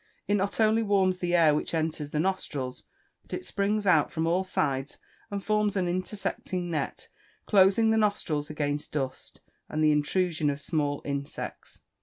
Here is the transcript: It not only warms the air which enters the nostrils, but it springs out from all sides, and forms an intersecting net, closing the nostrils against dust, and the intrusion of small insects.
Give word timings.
It 0.27 0.33
not 0.33 0.59
only 0.59 0.81
warms 0.81 1.19
the 1.19 1.35
air 1.35 1.53
which 1.53 1.75
enters 1.75 2.09
the 2.09 2.19
nostrils, 2.19 2.85
but 3.21 3.35
it 3.35 3.45
springs 3.45 3.85
out 3.85 4.11
from 4.11 4.25
all 4.25 4.43
sides, 4.43 4.97
and 5.29 5.43
forms 5.45 5.75
an 5.77 5.87
intersecting 5.87 6.71
net, 6.71 7.09
closing 7.45 7.91
the 7.91 7.97
nostrils 7.97 8.49
against 8.49 8.93
dust, 8.93 9.41
and 9.69 9.83
the 9.83 9.91
intrusion 9.91 10.49
of 10.49 10.59
small 10.59 11.03
insects. 11.05 11.83